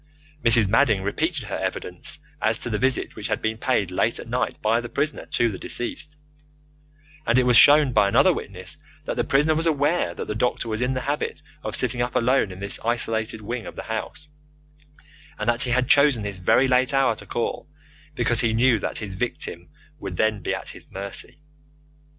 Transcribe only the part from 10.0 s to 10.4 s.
that the